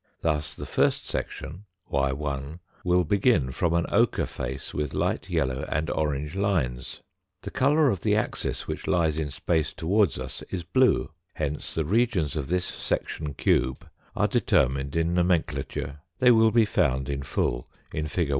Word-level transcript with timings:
Thus, 0.21 0.55
the 0.55 0.65
first 0.65 1.05
section, 1.05 1.65
y 1.87 2.09
lt 2.09 2.57
will 2.83 3.03
begin 3.03 3.51
from 3.51 3.75
an 3.75 3.85
ochre 3.89 4.25
face 4.25 4.73
with 4.73 4.95
light 4.95 5.29
yellow 5.29 5.63
and 5.69 5.91
orange 5.91 6.35
lines. 6.35 7.01
The 7.43 7.51
colour 7.51 7.91
of 7.91 8.01
the 8.01 8.15
axis 8.15 8.67
which 8.67 8.87
lies 8.87 9.19
in 9.19 9.29
space 9.29 9.71
towards 9.73 10.17
us 10.17 10.41
is 10.49 10.63
blue, 10.63 11.11
hence 11.35 11.75
the 11.75 11.85
regions 11.85 12.35
of 12.35 12.47
this 12.47 12.65
section 12.65 13.35
cube 13.35 13.87
are 14.15 14.27
determined 14.27 14.95
in 14.95 15.13
nomenclature, 15.13 15.99
they 16.17 16.31
will 16.31 16.49
be 16.49 16.65
found 16.65 17.07
in 17.07 17.21
full 17.21 17.69
in 17.93 18.07
fig. 18.07 18.29